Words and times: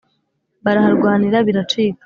baraharwanira 0.63 1.37
biracika 1.47 1.95